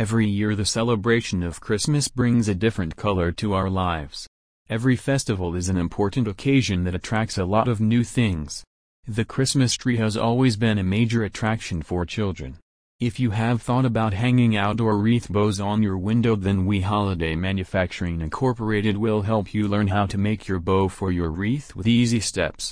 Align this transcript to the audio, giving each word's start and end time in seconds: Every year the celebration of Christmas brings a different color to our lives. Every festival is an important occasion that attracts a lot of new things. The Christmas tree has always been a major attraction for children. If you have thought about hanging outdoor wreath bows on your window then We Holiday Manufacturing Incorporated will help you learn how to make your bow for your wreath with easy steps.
Every 0.00 0.26
year 0.26 0.56
the 0.56 0.64
celebration 0.64 1.42
of 1.42 1.60
Christmas 1.60 2.08
brings 2.08 2.48
a 2.48 2.54
different 2.54 2.96
color 2.96 3.32
to 3.32 3.52
our 3.52 3.68
lives. 3.68 4.26
Every 4.70 4.96
festival 4.96 5.54
is 5.54 5.68
an 5.68 5.76
important 5.76 6.26
occasion 6.26 6.84
that 6.84 6.94
attracts 6.94 7.36
a 7.36 7.44
lot 7.44 7.68
of 7.68 7.82
new 7.82 8.02
things. 8.02 8.64
The 9.06 9.26
Christmas 9.26 9.74
tree 9.74 9.98
has 9.98 10.16
always 10.16 10.56
been 10.56 10.78
a 10.78 10.82
major 10.82 11.22
attraction 11.22 11.82
for 11.82 12.06
children. 12.06 12.56
If 12.98 13.20
you 13.20 13.32
have 13.32 13.60
thought 13.60 13.84
about 13.84 14.14
hanging 14.14 14.56
outdoor 14.56 14.96
wreath 14.96 15.28
bows 15.28 15.60
on 15.60 15.82
your 15.82 15.98
window 15.98 16.34
then 16.34 16.64
We 16.64 16.80
Holiday 16.80 17.34
Manufacturing 17.34 18.22
Incorporated 18.22 18.96
will 18.96 19.20
help 19.20 19.52
you 19.52 19.68
learn 19.68 19.88
how 19.88 20.06
to 20.06 20.16
make 20.16 20.48
your 20.48 20.60
bow 20.60 20.88
for 20.88 21.12
your 21.12 21.28
wreath 21.28 21.76
with 21.76 21.86
easy 21.86 22.20
steps. 22.20 22.68